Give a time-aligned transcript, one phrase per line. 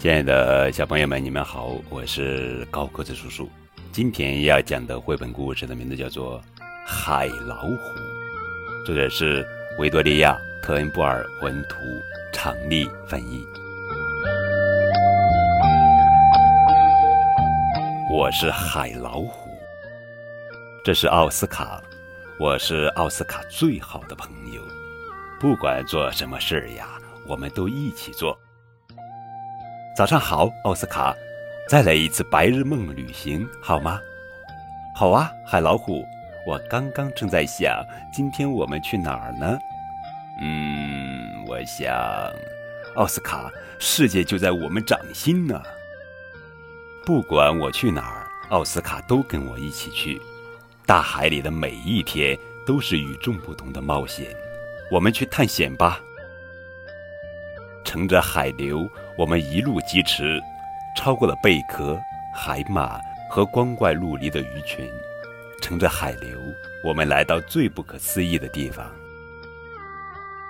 [0.00, 3.50] 亲爱的小朋友们，你们好，我是高个子叔叔。
[3.90, 6.40] 今天要讲的绘本故事的名字叫做
[6.86, 7.72] 《海老虎》，
[8.86, 9.44] 作者是
[9.76, 11.78] 维多利亚·特恩布尔文图，
[12.32, 13.44] 常丽翻译。
[18.08, 19.50] 我是海老虎，
[20.84, 21.82] 这是奥斯卡，
[22.38, 24.62] 我是奥斯卡最好的朋友。
[25.40, 26.86] 不管做什么事儿呀，
[27.26, 28.38] 我们都一起做。
[29.98, 31.12] 早上好，奥斯卡，
[31.68, 34.00] 再来一次白日梦旅行好吗？
[34.94, 36.06] 好啊，海老虎，
[36.46, 39.58] 我刚刚正在想，今天我们去哪儿呢？
[40.40, 41.92] 嗯，我想，
[42.94, 45.60] 奥斯卡，世界就在我们掌心呢。
[47.04, 50.22] 不管我去哪儿，奥斯卡都跟我一起去。
[50.86, 54.28] 大海里的每一天都是与众不同的冒险，
[54.92, 56.00] 我们去探险吧。
[57.88, 60.38] 乘着海流，我们一路疾驰，
[60.94, 61.98] 超过了贝壳、
[62.34, 64.86] 海马和光怪陆离的鱼群。
[65.62, 66.38] 乘着海流，
[66.84, 68.84] 我们来到最不可思议的地方。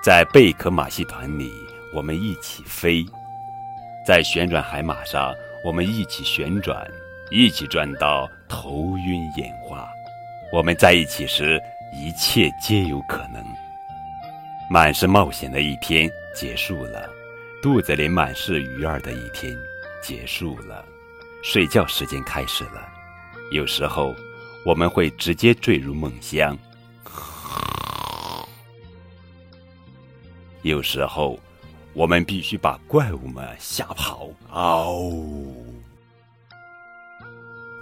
[0.00, 1.50] 在贝壳马戏团里，
[1.92, 3.04] 我们一起飞；
[4.06, 6.88] 在旋转海马上，我们一起旋转，
[7.32, 9.84] 一起转到头晕眼花。
[10.52, 11.60] 我们在一起时，
[11.92, 13.44] 一切皆有可能。
[14.70, 17.10] 满是冒险的一天结束了。
[17.64, 19.56] 肚子里满是鱼儿的一天
[20.02, 20.84] 结束了，
[21.42, 22.86] 睡觉时间开始了。
[23.52, 24.14] 有时候
[24.66, 26.58] 我们会直接坠入梦乡，
[30.60, 31.40] 有时候
[31.94, 34.28] 我们必须把怪物们吓跑。
[34.50, 35.10] 嗷！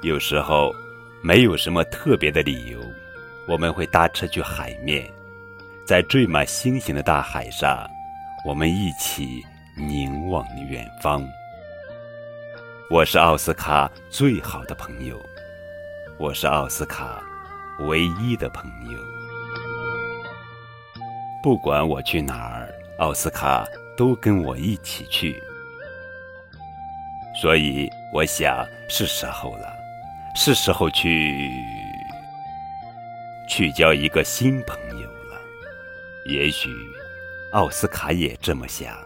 [0.00, 0.74] 有时候
[1.20, 2.80] 没有什么特别的理由，
[3.46, 5.06] 我们会搭车去海面，
[5.86, 7.86] 在缀满星星的大海上，
[8.42, 9.44] 我们一起。
[9.78, 11.28] 凝望远方，
[12.88, 15.20] 我是奥斯卡最好的朋友，
[16.16, 17.22] 我是奥斯卡
[17.80, 18.98] 唯一的朋友。
[21.42, 23.66] 不管我去哪儿，奥斯卡
[23.98, 25.38] 都跟我一起去。
[27.38, 29.76] 所以，我想是时候了，
[30.34, 31.50] 是时候去
[33.46, 35.38] 去交一个新朋友了。
[36.24, 36.70] 也许，
[37.52, 38.96] 奥斯卡也这么想。